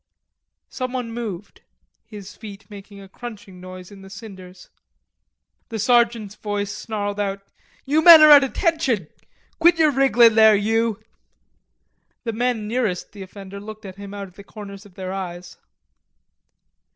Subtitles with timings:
[0.71, 1.61] Someone moved,
[2.07, 4.71] his feet making a crunching noise in the cinders.
[5.69, 7.43] The sergeant's voice snarled out:
[7.85, 9.09] "You men are at attention.
[9.59, 11.03] Quit yer wrigglin' there, you!"
[12.23, 15.57] The men nearest the offender looked at him out of the corners of their eyes.